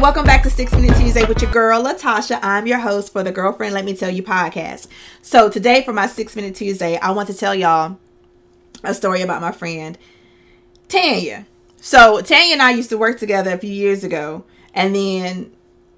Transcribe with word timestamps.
Welcome 0.00 0.26
back 0.26 0.44
to 0.44 0.50
Six 0.50 0.72
Minute 0.72 0.96
Tuesday 0.96 1.24
with 1.24 1.42
your 1.42 1.50
girl, 1.50 1.82
Latasha. 1.82 2.38
I'm 2.40 2.68
your 2.68 2.78
host 2.78 3.12
for 3.12 3.24
the 3.24 3.32
Girlfriend 3.32 3.74
Let 3.74 3.84
Me 3.84 3.96
Tell 3.96 4.08
You 4.08 4.22
podcast. 4.22 4.86
So, 5.22 5.50
today 5.50 5.82
for 5.82 5.92
my 5.92 6.06
Six 6.06 6.36
Minute 6.36 6.54
Tuesday, 6.54 6.96
I 6.96 7.10
want 7.10 7.28
to 7.28 7.34
tell 7.34 7.52
y'all 7.52 7.98
a 8.84 8.94
story 8.94 9.22
about 9.22 9.42
my 9.42 9.50
friend 9.50 9.98
Tanya. 10.88 11.46
So, 11.78 12.20
Tanya 12.20 12.52
and 12.52 12.62
I 12.62 12.70
used 12.70 12.90
to 12.90 12.96
work 12.96 13.18
together 13.18 13.52
a 13.52 13.58
few 13.58 13.72
years 13.72 14.04
ago, 14.04 14.44
and 14.72 14.94
then 14.94 15.50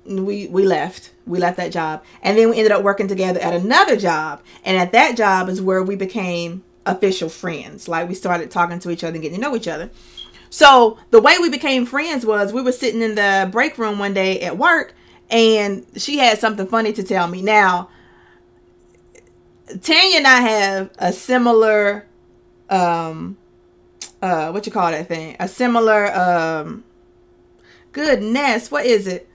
we 0.06 0.46
we 0.48 0.64
left. 0.64 1.12
We 1.26 1.38
left 1.38 1.58
that 1.58 1.70
job, 1.70 2.02
and 2.22 2.38
then 2.38 2.48
we 2.48 2.56
ended 2.56 2.72
up 2.72 2.82
working 2.82 3.06
together 3.06 3.38
at 3.38 3.52
another 3.52 3.96
job. 3.96 4.40
And 4.64 4.78
at 4.78 4.92
that 4.92 5.14
job 5.16 5.50
is 5.50 5.60
where 5.60 5.82
we 5.82 5.94
became 5.94 6.64
official 6.86 7.28
friends. 7.28 7.86
Like 7.86 8.08
we 8.08 8.14
started 8.14 8.50
talking 8.50 8.78
to 8.78 8.90
each 8.90 9.04
other 9.04 9.14
and 9.14 9.22
getting 9.22 9.40
to 9.40 9.42
know 9.42 9.54
each 9.54 9.68
other. 9.68 9.90
So 10.50 10.98
the 11.10 11.20
way 11.20 11.38
we 11.38 11.48
became 11.48 11.86
friends 11.86 12.26
was 12.26 12.52
we 12.52 12.60
were 12.60 12.72
sitting 12.72 13.02
in 13.02 13.14
the 13.14 13.48
break 13.50 13.78
room 13.78 13.98
one 13.98 14.12
day 14.12 14.40
at 14.40 14.58
work 14.58 14.94
and 15.30 15.86
she 15.96 16.18
had 16.18 16.38
something 16.38 16.66
funny 16.66 16.92
to 16.92 17.04
tell 17.04 17.28
me. 17.28 17.40
Now, 17.40 17.88
Tanya 19.80 20.16
and 20.16 20.26
I 20.26 20.40
have 20.40 20.90
a 20.98 21.12
similar 21.12 22.06
um 22.68 23.36
uh 24.20 24.50
what 24.50 24.66
you 24.66 24.72
call 24.72 24.90
that 24.90 25.06
thing? 25.06 25.36
A 25.38 25.46
similar 25.46 26.12
um 26.12 26.82
goodness, 27.92 28.70
what 28.72 28.84
is 28.86 29.06
it? 29.06 29.28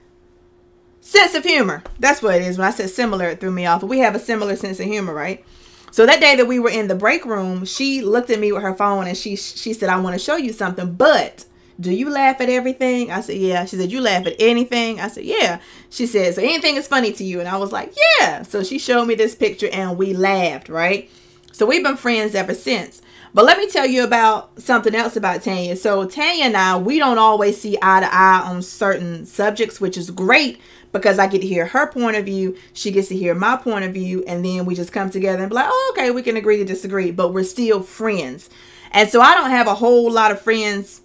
Sense 1.00 1.34
of 1.34 1.44
humor. 1.44 1.82
That's 1.98 2.20
what 2.20 2.34
it 2.34 2.42
is. 2.42 2.58
When 2.58 2.66
I 2.66 2.72
said 2.72 2.90
similar, 2.90 3.26
it 3.28 3.40
threw 3.40 3.52
me 3.52 3.64
off. 3.64 3.82
We 3.82 4.00
have 4.00 4.14
a 4.14 4.18
similar 4.18 4.56
sense 4.56 4.80
of 4.80 4.86
humor, 4.86 5.14
right? 5.14 5.44
So 5.90 6.04
that 6.06 6.20
day 6.20 6.36
that 6.36 6.46
we 6.46 6.58
were 6.58 6.70
in 6.70 6.88
the 6.88 6.94
break 6.94 7.24
room, 7.24 7.64
she 7.64 8.02
looked 8.02 8.30
at 8.30 8.38
me 8.38 8.52
with 8.52 8.62
her 8.62 8.74
phone 8.74 9.06
and 9.06 9.16
she 9.16 9.36
she 9.36 9.72
said, 9.72 9.88
"I 9.88 9.98
want 10.00 10.14
to 10.14 10.18
show 10.18 10.36
you 10.36 10.52
something, 10.52 10.92
but." 10.94 11.44
Do 11.78 11.92
you 11.92 12.08
laugh 12.08 12.40
at 12.40 12.48
everything? 12.48 13.10
I 13.10 13.20
said, 13.20 13.36
Yeah. 13.36 13.66
She 13.66 13.76
said, 13.76 13.92
You 13.92 14.00
laugh 14.00 14.26
at 14.26 14.34
anything? 14.38 14.98
I 14.98 15.08
said, 15.08 15.24
Yeah. 15.24 15.60
She 15.90 16.06
said, 16.06 16.34
So 16.34 16.40
anything 16.40 16.76
is 16.76 16.88
funny 16.88 17.12
to 17.12 17.22
you? 17.22 17.38
And 17.38 17.46
I 17.46 17.58
was 17.58 17.70
like, 17.70 17.94
Yeah. 18.18 18.44
So 18.44 18.62
she 18.62 18.78
showed 18.78 19.04
me 19.04 19.14
this 19.14 19.34
picture 19.34 19.68
and 19.70 19.98
we 19.98 20.14
laughed, 20.14 20.70
right? 20.70 21.10
So 21.52 21.66
we've 21.66 21.82
been 21.84 21.98
friends 21.98 22.34
ever 22.34 22.54
since. 22.54 23.02
But 23.36 23.44
let 23.44 23.58
me 23.58 23.68
tell 23.68 23.84
you 23.84 24.02
about 24.02 24.62
something 24.62 24.94
else 24.94 25.14
about 25.14 25.42
Tanya. 25.42 25.76
So 25.76 26.06
Tanya 26.06 26.46
and 26.46 26.56
I, 26.56 26.78
we 26.78 26.98
don't 26.98 27.18
always 27.18 27.60
see 27.60 27.76
eye 27.82 28.00
to 28.00 28.08
eye 28.10 28.40
on 28.46 28.62
certain 28.62 29.26
subjects, 29.26 29.78
which 29.78 29.98
is 29.98 30.10
great 30.10 30.58
because 30.90 31.18
I 31.18 31.26
get 31.26 31.42
to 31.42 31.46
hear 31.46 31.66
her 31.66 31.86
point 31.86 32.16
of 32.16 32.24
view. 32.24 32.56
She 32.72 32.90
gets 32.90 33.08
to 33.08 33.14
hear 33.14 33.34
my 33.34 33.58
point 33.58 33.84
of 33.84 33.92
view. 33.92 34.24
And 34.26 34.42
then 34.42 34.64
we 34.64 34.74
just 34.74 34.90
come 34.90 35.10
together 35.10 35.42
and 35.42 35.50
be 35.50 35.54
like, 35.54 35.68
oh, 35.68 35.94
okay, 35.94 36.10
we 36.10 36.22
can 36.22 36.38
agree 36.38 36.56
to 36.56 36.64
disagree, 36.64 37.10
but 37.10 37.34
we're 37.34 37.44
still 37.44 37.82
friends. 37.82 38.48
And 38.92 39.10
so 39.10 39.20
I 39.20 39.34
don't 39.34 39.50
have 39.50 39.66
a 39.66 39.74
whole 39.74 40.10
lot 40.10 40.30
of 40.30 40.40
friends 40.40 41.02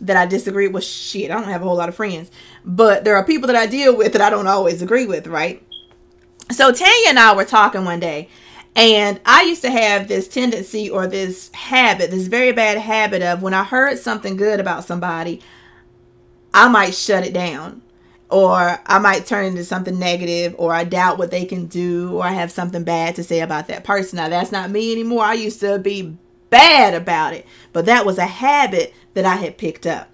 that 0.00 0.16
I 0.16 0.24
disagree 0.24 0.68
with. 0.68 0.82
Shit, 0.82 1.30
I 1.30 1.34
don't 1.34 1.44
have 1.44 1.60
a 1.60 1.66
whole 1.66 1.76
lot 1.76 1.90
of 1.90 1.94
friends. 1.94 2.30
But 2.64 3.04
there 3.04 3.16
are 3.16 3.24
people 3.24 3.48
that 3.48 3.56
I 3.56 3.66
deal 3.66 3.94
with 3.94 4.14
that 4.14 4.22
I 4.22 4.30
don't 4.30 4.46
always 4.46 4.80
agree 4.80 5.04
with, 5.04 5.26
right? 5.26 5.62
So 6.50 6.72
Tanya 6.72 7.08
and 7.10 7.18
I 7.18 7.36
were 7.36 7.44
talking 7.44 7.84
one 7.84 8.00
day. 8.00 8.30
And 8.76 9.20
I 9.24 9.42
used 9.42 9.62
to 9.62 9.70
have 9.70 10.08
this 10.08 10.26
tendency 10.26 10.90
or 10.90 11.06
this 11.06 11.52
habit, 11.52 12.10
this 12.10 12.26
very 12.26 12.52
bad 12.52 12.76
habit 12.78 13.22
of 13.22 13.42
when 13.42 13.54
I 13.54 13.62
heard 13.62 13.98
something 13.98 14.36
good 14.36 14.58
about 14.58 14.84
somebody, 14.84 15.40
I 16.52 16.68
might 16.68 16.94
shut 16.94 17.24
it 17.24 17.32
down 17.32 17.82
or 18.34 18.80
I 18.86 18.98
might 18.98 19.26
turn 19.26 19.46
into 19.46 19.64
something 19.64 19.96
negative, 19.96 20.56
or 20.58 20.74
I 20.74 20.82
doubt 20.82 21.18
what 21.18 21.30
they 21.30 21.44
can 21.44 21.66
do, 21.66 22.16
or 22.16 22.24
I 22.24 22.32
have 22.32 22.50
something 22.50 22.82
bad 22.82 23.14
to 23.14 23.22
say 23.22 23.40
about 23.40 23.68
that 23.68 23.84
person. 23.84 24.16
Now, 24.16 24.28
that's 24.28 24.50
not 24.50 24.70
me 24.70 24.90
anymore. 24.90 25.22
I 25.22 25.34
used 25.34 25.60
to 25.60 25.78
be 25.78 26.16
bad 26.50 26.94
about 26.94 27.34
it, 27.34 27.46
but 27.72 27.86
that 27.86 28.04
was 28.04 28.18
a 28.18 28.26
habit 28.26 28.92
that 29.12 29.24
I 29.24 29.36
had 29.36 29.56
picked 29.56 29.86
up. 29.86 30.12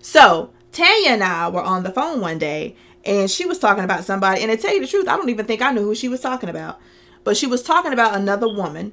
So, 0.00 0.50
Tanya 0.72 1.10
and 1.10 1.22
I 1.22 1.48
were 1.48 1.62
on 1.62 1.82
the 1.82 1.90
phone 1.90 2.22
one 2.22 2.38
day, 2.38 2.74
and 3.04 3.30
she 3.30 3.44
was 3.44 3.58
talking 3.58 3.84
about 3.84 4.04
somebody. 4.04 4.42
And 4.42 4.50
to 4.50 4.56
tell 4.56 4.72
you 4.72 4.80
the 4.80 4.86
truth, 4.86 5.08
I 5.08 5.16
don't 5.16 5.28
even 5.28 5.44
think 5.44 5.60
I 5.60 5.72
knew 5.72 5.82
who 5.82 5.94
she 5.94 6.08
was 6.08 6.20
talking 6.20 6.48
about, 6.48 6.80
but 7.28 7.36
she 7.36 7.46
was 7.46 7.62
talking 7.62 7.92
about 7.92 8.16
another 8.16 8.48
woman. 8.48 8.90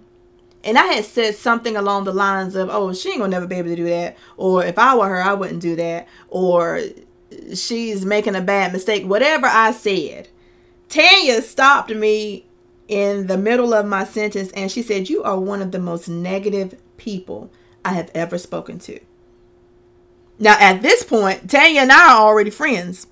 And 0.62 0.78
I 0.78 0.88
had 0.88 1.06
said 1.06 1.36
something 1.36 1.78
along 1.78 2.04
the 2.04 2.12
lines 2.12 2.54
of, 2.54 2.68
oh, 2.70 2.92
she 2.92 3.12
ain't 3.12 3.20
gonna 3.20 3.32
never 3.32 3.48
be 3.48 3.56
able 3.56 3.70
to 3.70 3.78
do 3.78 3.86
that. 3.86 4.18
Or 4.36 4.62
if 4.62 4.78
I 4.78 4.94
were 4.94 5.08
her, 5.08 5.22
I 5.22 5.32
wouldn't 5.32 5.62
do 5.62 5.78
that. 5.78 6.06
Or 6.28 6.82
she's 7.54 8.04
making 8.04 8.36
a 8.36 8.42
bad 8.42 8.74
mistake, 8.74 9.06
whatever 9.06 9.48
I 9.48 9.72
said. 9.72 10.28
Tanya 10.90 11.42
stopped 11.44 11.92
me 11.92 12.46
in 12.90 13.28
the 13.28 13.38
middle 13.38 13.74
of 13.74 13.86
my 13.86 14.04
sentence 14.04 14.52
and 14.52 14.70
she 14.70 14.82
said, 14.82 15.08
You 15.08 15.24
are 15.24 15.40
one 15.40 15.62
of 15.62 15.72
the 15.72 15.80
most 15.80 16.10
negative 16.10 16.76
people 16.98 17.50
I 17.86 17.94
have 17.94 18.12
ever 18.14 18.38
spoken 18.38 18.80
to. 18.80 19.00
Now, 20.40 20.58
at 20.60 20.82
this 20.82 21.04
point, 21.04 21.50
Tanya 21.50 21.84
and 21.84 21.92
I 21.94 22.16
are 22.16 22.28
already 22.28 22.52
friends. 22.52 23.08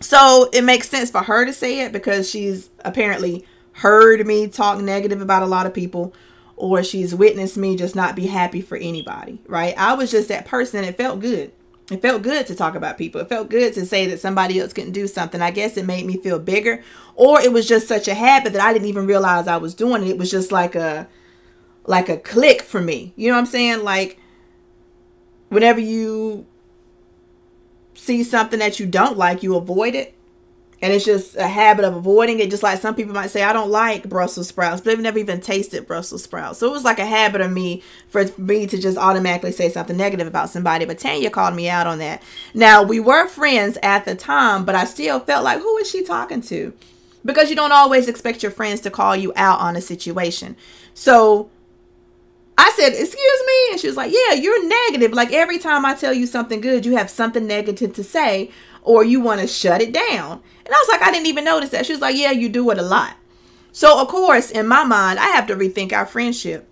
So 0.00 0.48
it 0.52 0.62
makes 0.62 0.88
sense 0.88 1.10
for 1.10 1.24
her 1.24 1.44
to 1.44 1.52
say 1.52 1.80
it 1.80 1.90
because 1.90 2.30
she's 2.30 2.70
apparently 2.84 3.44
heard 3.78 4.26
me 4.26 4.48
talk 4.48 4.80
negative 4.80 5.20
about 5.20 5.42
a 5.42 5.46
lot 5.46 5.66
of 5.66 5.72
people 5.72 6.12
or 6.56 6.82
she's 6.82 7.14
witnessed 7.14 7.56
me 7.56 7.76
just 7.76 7.94
not 7.94 8.16
be 8.16 8.26
happy 8.26 8.60
for 8.60 8.76
anybody, 8.76 9.40
right? 9.46 9.74
I 9.78 9.94
was 9.94 10.10
just 10.10 10.28
that 10.28 10.44
person. 10.44 10.82
It 10.82 10.96
felt 10.96 11.20
good. 11.20 11.52
It 11.90 12.02
felt 12.02 12.22
good 12.22 12.46
to 12.48 12.54
talk 12.54 12.74
about 12.74 12.98
people. 12.98 13.20
It 13.20 13.28
felt 13.28 13.48
good 13.48 13.72
to 13.74 13.86
say 13.86 14.06
that 14.06 14.20
somebody 14.20 14.60
else 14.60 14.72
couldn't 14.72 14.92
do 14.92 15.06
something. 15.06 15.40
I 15.40 15.52
guess 15.52 15.76
it 15.76 15.86
made 15.86 16.04
me 16.04 16.18
feel 16.18 16.38
bigger, 16.38 16.82
or 17.14 17.40
it 17.40 17.52
was 17.52 17.66
just 17.66 17.88
such 17.88 18.08
a 18.08 18.14
habit 18.14 18.52
that 18.52 18.60
I 18.60 18.72
didn't 18.72 18.88
even 18.88 19.06
realize 19.06 19.46
I 19.46 19.56
was 19.56 19.74
doing 19.74 20.02
it. 20.02 20.08
It 20.08 20.18
was 20.18 20.30
just 20.30 20.52
like 20.52 20.74
a 20.74 21.08
like 21.86 22.08
a 22.08 22.18
click 22.18 22.62
for 22.62 22.80
me. 22.80 23.14
You 23.16 23.28
know 23.28 23.34
what 23.34 23.40
I'm 23.40 23.46
saying? 23.46 23.84
Like 23.84 24.18
whenever 25.48 25.80
you 25.80 26.46
see 27.94 28.22
something 28.22 28.58
that 28.58 28.78
you 28.78 28.86
don't 28.86 29.16
like, 29.16 29.42
you 29.42 29.56
avoid 29.56 29.94
it 29.94 30.17
and 30.80 30.92
it's 30.92 31.04
just 31.04 31.34
a 31.34 31.48
habit 31.48 31.84
of 31.84 31.96
avoiding 31.96 32.38
it. 32.38 32.50
Just 32.50 32.62
like 32.62 32.80
some 32.80 32.94
people 32.94 33.12
might 33.12 33.30
say, 33.30 33.42
I 33.42 33.52
don't 33.52 33.70
like 33.70 34.08
Brussels 34.08 34.48
sprouts, 34.48 34.80
but 34.80 34.90
they've 34.90 35.00
never 35.00 35.18
even 35.18 35.40
tasted 35.40 35.88
Brussels 35.88 36.22
sprouts. 36.22 36.60
So 36.60 36.68
it 36.68 36.72
was 36.72 36.84
like 36.84 37.00
a 37.00 37.06
habit 37.06 37.40
of 37.40 37.50
me 37.50 37.82
for 38.08 38.26
me 38.38 38.66
to 38.68 38.78
just 38.78 38.96
automatically 38.96 39.50
say 39.50 39.70
something 39.70 39.96
negative 39.96 40.28
about 40.28 40.50
somebody. 40.50 40.84
But 40.84 40.98
Tanya 40.98 41.30
called 41.30 41.56
me 41.56 41.68
out 41.68 41.88
on 41.88 41.98
that. 41.98 42.22
Now, 42.54 42.84
we 42.84 43.00
were 43.00 43.26
friends 43.26 43.76
at 43.82 44.04
the 44.04 44.14
time, 44.14 44.64
but 44.64 44.76
I 44.76 44.84
still 44.84 45.18
felt 45.18 45.42
like, 45.42 45.58
who 45.60 45.78
is 45.78 45.90
she 45.90 46.04
talking 46.04 46.42
to? 46.42 46.72
Because 47.24 47.50
you 47.50 47.56
don't 47.56 47.72
always 47.72 48.06
expect 48.06 48.44
your 48.44 48.52
friends 48.52 48.80
to 48.82 48.90
call 48.90 49.16
you 49.16 49.32
out 49.34 49.58
on 49.58 49.74
a 49.74 49.80
situation. 49.80 50.54
So 50.94 51.50
I 52.56 52.72
said, 52.76 52.90
Excuse 52.90 53.42
me. 53.46 53.72
And 53.72 53.80
she 53.80 53.86
was 53.88 53.96
like, 53.96 54.12
Yeah, 54.12 54.34
you're 54.34 54.66
negative. 54.66 55.12
Like 55.12 55.32
every 55.32 55.58
time 55.58 55.84
I 55.84 55.94
tell 55.94 56.12
you 56.12 56.26
something 56.26 56.60
good, 56.60 56.86
you 56.86 56.96
have 56.96 57.10
something 57.10 57.46
negative 57.46 57.94
to 57.94 58.04
say 58.04 58.50
or 58.88 59.04
you 59.04 59.20
want 59.20 59.40
to 59.40 59.46
shut 59.46 59.82
it 59.82 59.92
down. 59.92 60.42
And 60.64 60.74
I 60.74 60.78
was 60.78 60.88
like, 60.88 61.02
I 61.02 61.12
didn't 61.12 61.26
even 61.26 61.44
notice 61.44 61.70
that. 61.70 61.84
She 61.84 61.92
was 61.92 62.00
like, 62.00 62.16
Yeah, 62.16 62.30
you 62.30 62.48
do 62.48 62.70
it 62.70 62.78
a 62.78 62.82
lot. 62.82 63.14
So, 63.70 64.00
of 64.00 64.08
course, 64.08 64.50
in 64.50 64.66
my 64.66 64.82
mind, 64.82 65.18
I 65.18 65.28
have 65.28 65.46
to 65.48 65.54
rethink 65.54 65.92
our 65.92 66.06
friendship 66.06 66.66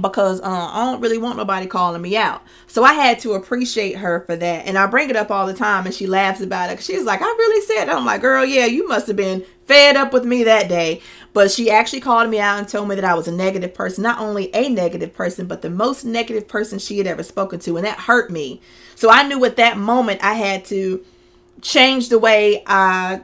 because 0.00 0.40
uh, 0.42 0.44
I 0.44 0.84
don't 0.84 1.00
really 1.00 1.16
want 1.16 1.38
nobody 1.38 1.66
calling 1.66 2.02
me 2.02 2.16
out. 2.16 2.42
So 2.66 2.84
I 2.84 2.92
had 2.92 3.18
to 3.20 3.32
appreciate 3.32 3.96
her 3.96 4.20
for 4.20 4.36
that. 4.36 4.66
And 4.66 4.76
I 4.76 4.86
bring 4.86 5.08
it 5.08 5.16
up 5.16 5.30
all 5.30 5.46
the 5.46 5.54
time 5.54 5.86
and 5.86 5.94
she 5.94 6.06
laughs 6.06 6.42
about 6.42 6.70
it. 6.70 6.82
She's 6.82 7.04
like, 7.04 7.22
I 7.22 7.24
really 7.24 7.64
said 7.64 7.86
that. 7.86 7.96
I'm 7.96 8.04
like, 8.04 8.20
girl, 8.20 8.44
yeah, 8.44 8.66
you 8.66 8.86
must 8.86 9.06
have 9.06 9.16
been 9.16 9.44
fed 9.66 9.96
up 9.96 10.12
with 10.12 10.24
me 10.24 10.44
that 10.44 10.68
day. 10.68 11.00
But 11.32 11.50
she 11.50 11.70
actually 11.70 12.00
called 12.00 12.30
me 12.30 12.38
out 12.40 12.58
and 12.58 12.68
told 12.68 12.88
me 12.88 12.94
that 12.94 13.04
I 13.04 13.14
was 13.14 13.28
a 13.28 13.32
negative 13.32 13.74
person. 13.74 14.02
Not 14.02 14.20
only 14.20 14.54
a 14.54 14.68
negative 14.68 15.14
person, 15.14 15.46
but 15.46 15.62
the 15.62 15.70
most 15.70 16.04
negative 16.04 16.48
person 16.48 16.78
she 16.78 16.98
had 16.98 17.06
ever 17.06 17.22
spoken 17.22 17.60
to. 17.60 17.76
And 17.76 17.86
that 17.86 17.98
hurt 17.98 18.30
me. 18.30 18.60
So 18.94 19.10
I 19.10 19.22
knew 19.22 19.44
at 19.44 19.56
that 19.56 19.76
moment 19.76 20.24
I 20.24 20.34
had 20.34 20.64
to 20.66 21.04
change 21.60 22.08
the 22.08 22.18
way 22.18 22.62
I 22.66 23.22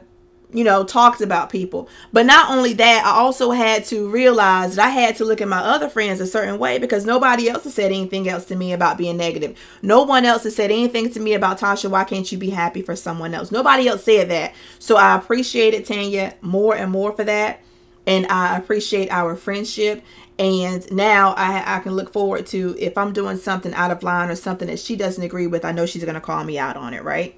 you 0.55 0.63
know, 0.63 0.85
talked 0.85 1.19
about 1.21 1.49
people. 1.49 1.89
But 2.13 2.25
not 2.25 2.49
only 2.49 2.73
that, 2.73 3.05
I 3.05 3.09
also 3.09 3.51
had 3.51 3.83
to 3.85 4.09
realize 4.09 4.75
that 4.75 4.87
I 4.87 4.89
had 4.89 5.17
to 5.17 5.25
look 5.25 5.41
at 5.41 5.49
my 5.49 5.59
other 5.59 5.89
friends 5.89 6.21
a 6.21 6.27
certain 6.27 6.57
way 6.57 6.77
because 6.77 7.05
nobody 7.05 7.49
else 7.49 7.65
has 7.65 7.73
said 7.73 7.91
anything 7.91 8.29
else 8.29 8.45
to 8.45 8.55
me 8.55 8.71
about 8.71 8.97
being 8.97 9.17
negative. 9.17 9.59
No 9.81 10.03
one 10.03 10.23
else 10.23 10.43
has 10.43 10.55
said 10.55 10.71
anything 10.71 11.09
to 11.11 11.19
me 11.19 11.33
about 11.33 11.59
Tasha, 11.59 11.89
why 11.89 12.05
can't 12.05 12.31
you 12.31 12.37
be 12.37 12.51
happy 12.51 12.81
for 12.81 12.95
someone 12.95 13.33
else? 13.33 13.51
Nobody 13.51 13.87
else 13.87 14.03
said 14.05 14.29
that. 14.29 14.53
So 14.79 14.95
I 14.95 15.17
appreciated 15.17 15.85
Tanya 15.85 16.35
more 16.41 16.75
and 16.75 16.89
more 16.89 17.11
for 17.11 17.25
that. 17.25 17.61
And 18.07 18.27
I 18.27 18.57
appreciate 18.57 19.09
our 19.09 19.35
friendship. 19.35 20.03
And 20.37 20.89
now 20.91 21.33
I, 21.37 21.77
I 21.77 21.79
can 21.79 21.93
look 21.93 22.11
forward 22.11 22.45
to 22.47 22.75
if 22.77 22.97
I'm 22.97 23.13
doing 23.13 23.37
something 23.37 23.73
out 23.73 23.91
of 23.91 24.03
line 24.03 24.29
or 24.29 24.35
something 24.35 24.67
that 24.67 24.79
she 24.79 24.95
doesn't 24.95 25.23
agree 25.23 25.47
with, 25.47 25.63
I 25.63 25.71
know 25.71 25.85
she's 25.85 26.03
going 26.03 26.15
to 26.15 26.21
call 26.21 26.43
me 26.43 26.59
out 26.59 26.75
on 26.75 26.93
it, 26.93 27.03
right? 27.03 27.35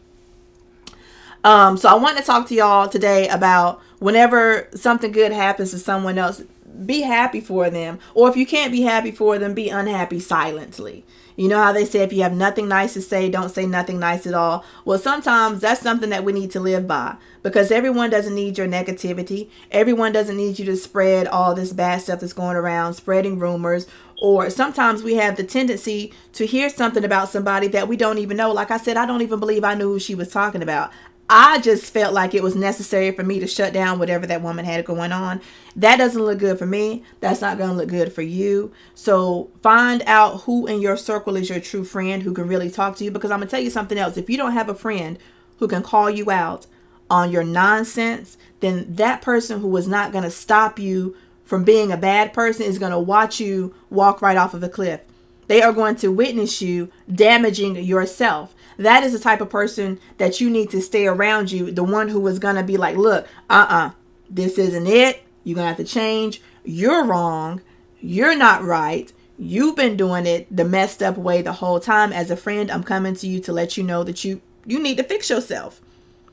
Um, 1.43 1.77
so 1.77 1.89
I 1.89 1.93
want 1.93 2.17
to 2.17 2.23
talk 2.23 2.47
to 2.47 2.55
y'all 2.55 2.89
today 2.89 3.27
about 3.29 3.81
whenever 3.99 4.67
something 4.73 5.11
good 5.11 5.31
happens 5.31 5.71
to 5.71 5.79
someone 5.79 6.17
else, 6.17 6.41
be 6.85 7.01
happy 7.01 7.41
for 7.41 7.69
them. 7.69 7.99
Or 8.13 8.29
if 8.29 8.37
you 8.37 8.45
can't 8.45 8.71
be 8.71 8.81
happy 8.81 9.11
for 9.11 9.37
them, 9.37 9.53
be 9.53 9.69
unhappy 9.69 10.19
silently. 10.19 11.05
You 11.37 11.47
know 11.47 11.61
how 11.61 11.71
they 11.71 11.85
say 11.85 11.99
if 11.99 12.11
you 12.11 12.23
have 12.23 12.33
nothing 12.33 12.67
nice 12.67 12.93
to 12.93 13.01
say, 13.01 13.29
don't 13.29 13.49
say 13.49 13.67
nothing 13.67 13.99
nice 13.99 14.25
at 14.25 14.33
all? 14.33 14.65
Well, 14.85 14.97
sometimes 14.97 15.61
that's 15.61 15.81
something 15.81 16.09
that 16.09 16.23
we 16.23 16.33
need 16.33 16.49
to 16.51 16.59
live 16.59 16.87
by 16.87 17.15
because 17.43 17.71
everyone 17.71 18.09
doesn't 18.09 18.33
need 18.33 18.57
your 18.57 18.67
negativity. 18.67 19.51
Everyone 19.69 20.11
doesn't 20.11 20.35
need 20.35 20.57
you 20.57 20.65
to 20.65 20.75
spread 20.75 21.27
all 21.27 21.53
this 21.53 21.73
bad 21.73 22.01
stuff 22.01 22.21
that's 22.21 22.33
going 22.33 22.57
around, 22.57 22.95
spreading 22.95 23.37
rumors. 23.37 23.85
Or 24.19 24.49
sometimes 24.49 25.03
we 25.03 25.13
have 25.15 25.37
the 25.37 25.43
tendency 25.43 26.11
to 26.33 26.47
hear 26.47 26.71
something 26.71 27.03
about 27.03 27.29
somebody 27.29 27.67
that 27.67 27.87
we 27.87 27.97
don't 27.97 28.17
even 28.17 28.35
know. 28.35 28.51
Like 28.51 28.71
I 28.71 28.77
said, 28.77 28.97
I 28.97 29.05
don't 29.05 29.21
even 29.21 29.39
believe 29.39 29.63
I 29.63 29.75
knew 29.75 29.91
who 29.91 29.99
she 29.99 30.15
was 30.15 30.31
talking 30.31 30.63
about. 30.63 30.91
I 31.29 31.59
just 31.59 31.91
felt 31.91 32.13
like 32.13 32.33
it 32.33 32.41
was 32.43 32.55
necessary 32.55 33.11
for 33.11 33.23
me 33.23 33.39
to 33.39 33.47
shut 33.47 33.73
down 33.73 33.99
whatever 33.99 34.25
that 34.27 34.41
woman 34.41 34.63
had 34.63 34.85
going 34.85 35.11
on. 35.11 35.41
That 35.75 35.97
doesn't 35.97 36.23
look 36.23 36.39
good 36.39 36.57
for 36.57 36.65
me. 36.65 37.03
That's 37.19 37.41
not 37.41 37.57
going 37.57 37.71
to 37.71 37.75
look 37.75 37.89
good 37.89 38.13
for 38.13 38.21
you. 38.21 38.71
So 38.95 39.51
find 39.61 40.03
out 40.05 40.43
who 40.43 40.67
in 40.67 40.79
your 40.79 40.95
circle 40.95 41.35
is 41.35 41.49
your 41.49 41.59
true 41.59 41.83
friend 41.83 42.23
who 42.23 42.33
can 42.33 42.47
really 42.47 42.69
talk 42.69 42.95
to 42.97 43.03
you. 43.03 43.11
Because 43.11 43.29
I'm 43.29 43.39
going 43.39 43.47
to 43.47 43.51
tell 43.51 43.63
you 43.63 43.69
something 43.69 43.97
else. 43.97 44.15
If 44.15 44.29
you 44.29 44.37
don't 44.37 44.53
have 44.53 44.69
a 44.69 44.75
friend 44.75 45.19
who 45.59 45.67
can 45.67 45.83
call 45.83 46.09
you 46.09 46.31
out 46.31 46.65
on 47.09 47.29
your 47.29 47.43
nonsense, 47.43 48.37
then 48.61 48.95
that 48.95 49.21
person 49.21 49.59
who 49.59 49.75
is 49.75 49.87
not 49.87 50.13
going 50.13 50.23
to 50.23 50.31
stop 50.31 50.79
you 50.79 51.15
from 51.43 51.65
being 51.65 51.91
a 51.91 51.97
bad 51.97 52.31
person 52.31 52.63
is 52.65 52.79
going 52.79 52.91
to 52.91 52.99
watch 52.99 53.39
you 53.39 53.75
walk 53.89 54.21
right 54.21 54.37
off 54.37 54.53
of 54.53 54.63
a 54.63 54.69
cliff. 54.69 55.01
They 55.47 55.61
are 55.61 55.73
going 55.73 55.95
to 55.97 56.11
witness 56.11 56.61
you 56.61 56.91
damaging 57.13 57.75
yourself 57.77 58.53
that 58.77 59.03
is 59.03 59.13
the 59.13 59.19
type 59.19 59.41
of 59.41 59.49
person 59.49 59.99
that 60.17 60.39
you 60.39 60.49
need 60.49 60.69
to 60.69 60.81
stay 60.81 61.07
around 61.07 61.51
you. 61.51 61.71
The 61.71 61.83
one 61.83 62.09
who 62.09 62.25
is 62.27 62.39
going 62.39 62.55
to 62.55 62.63
be 62.63 62.77
like, 62.77 62.95
look, 62.95 63.27
uh 63.49 63.65
uh-uh, 63.69 63.87
uh, 63.87 63.91
this 64.29 64.57
isn't 64.57 64.87
it. 64.87 65.23
You're 65.43 65.55
going 65.55 65.65
to 65.65 65.69
have 65.69 65.77
to 65.77 65.83
change. 65.83 66.41
You're 66.63 67.03
wrong. 67.03 67.61
You're 67.99 68.35
not 68.35 68.63
right. 68.63 69.11
You've 69.39 69.75
been 69.75 69.97
doing 69.97 70.25
it 70.25 70.55
the 70.55 70.65
messed 70.65 71.01
up 71.01 71.17
way 71.17 71.41
the 71.41 71.53
whole 71.53 71.79
time. 71.79 72.11
As 72.11 72.29
a 72.29 72.37
friend, 72.37 72.69
I'm 72.69 72.83
coming 72.83 73.15
to 73.15 73.27
you 73.27 73.39
to 73.41 73.53
let 73.53 73.77
you 73.77 73.83
know 73.83 74.03
that 74.03 74.23
you 74.23 74.41
you 74.65 74.79
need 74.79 74.97
to 74.97 75.03
fix 75.03 75.29
yourself. 75.29 75.81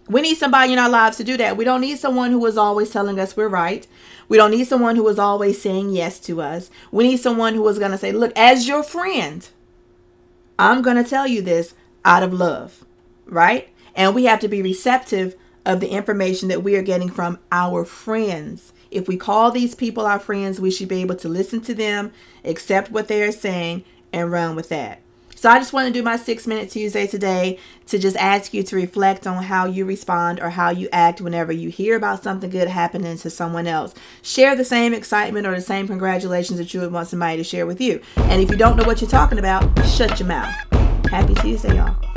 We 0.09 0.21
need 0.21 0.37
somebody 0.37 0.73
in 0.73 0.79
our 0.79 0.89
lives 0.89 1.17
to 1.17 1.25
do 1.25 1.37
that. 1.39 1.57
We 1.57 1.65
don't 1.65 1.81
need 1.81 1.99
someone 1.99 2.31
who 2.31 2.45
is 2.47 2.59
always 2.59 2.91
telling 2.91 3.19
us 3.19 3.37
we're 3.37 3.49
right. 3.49 3.87
We 4.29 4.37
don't 4.37 4.51
need 4.51 4.67
someone 4.67 4.97
who 4.97 5.09
is 5.09 5.19
always 5.19 5.61
saying 5.61 5.91
yes 5.91 6.19
to 6.21 6.43
us. 6.43 6.71
We 6.93 7.05
need 7.05 7.19
someone 7.19 7.55
who 7.55 7.67
is 7.69 7.79
going 7.79 7.93
to 7.93 7.99
say, 7.99 8.13
Look, 8.13 8.33
as 8.37 8.69
your 8.69 8.83
friend, 8.83 9.49
I'm 10.59 10.83
going 10.83 11.03
to 11.03 11.09
tell 11.09 11.27
you 11.27 11.43
this 11.43 11.75
out 12.05 12.23
of 12.23 12.33
love, 12.33 12.85
right? 13.25 13.69
And 13.95 14.15
we 14.15 14.25
have 14.25 14.41
to 14.41 14.49
be 14.49 14.63
receptive 14.63 15.37
of 15.65 15.81
the 15.81 15.89
information 15.89 16.49
that 16.49 16.63
we 16.63 16.77
are 16.77 16.83
getting 16.83 17.09
from 17.09 17.39
our 17.51 17.85
friends. 17.85 18.73
If 18.91 19.09
we 19.09 19.17
call 19.17 19.51
these 19.51 19.75
people 19.75 20.07
our 20.07 20.19
friends, 20.19 20.61
we 20.61 20.71
should 20.71 20.89
be 20.89 21.01
able 21.01 21.17
to 21.17 21.29
listen 21.29 21.61
to 21.63 21.75
them, 21.75 22.13
accept 22.45 22.91
what 22.91 23.09
they 23.09 23.23
are 23.23 23.33
saying, 23.33 23.85
and 24.13 24.31
run 24.31 24.55
with 24.55 24.69
that. 24.69 25.01
So 25.35 25.51
I 25.51 25.59
just 25.59 25.73
want 25.73 25.89
to 25.89 25.93
do 25.93 26.03
my 26.03 26.17
six 26.17 26.47
minute 26.47 26.71
Tuesday 26.71 27.07
today 27.07 27.59
to 27.87 27.99
just 27.99 28.17
ask 28.17 28.55
you 28.55 28.63
to 28.63 28.77
reflect 28.77 29.27
on 29.27 29.43
how 29.43 29.67
you 29.67 29.85
respond 29.85 30.41
or 30.41 30.51
how 30.51 30.71
you 30.71 30.89
act 30.93 31.21
whenever 31.21 31.53
you 31.53 31.69
hear 31.69 31.97
about 31.97 32.23
something 32.23 32.51
good 32.51 32.69
happening 32.69 33.19
to 33.19 33.31
someone 33.31 33.67
else. 33.67 33.95
Share 34.23 34.57
the 34.57 34.65
same 34.65 34.95
excitement 34.95 35.47
or 35.47 35.55
the 35.55 35.61
same 35.61 35.87
congratulations 35.87 36.59
that 36.59 36.73
you 36.73 36.81
would 36.81 36.93
want 36.93 37.09
somebody 37.09 37.37
to 37.37 37.45
share 37.45 37.67
with 37.67 37.81
you. 37.81 38.01
And 38.17 38.41
if 38.41 38.51
you 38.51 38.57
don't 38.57 38.77
know 38.77 38.85
what 38.85 39.01
you're 39.01 39.11
talking 39.11 39.39
about, 39.39 39.87
shut 39.87 40.19
your 40.19 40.29
mouth. 40.29 40.55
Happy 41.11 41.35
Tuesday, 41.35 41.77
y'all. 41.77 42.14